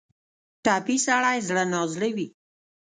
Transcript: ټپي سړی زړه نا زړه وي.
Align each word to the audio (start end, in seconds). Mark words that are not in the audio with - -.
ټپي 0.63 0.95
سړی 1.07 1.37
زړه 1.47 1.63
نا 1.71 1.81
زړه 1.93 2.09
وي. 2.15 2.27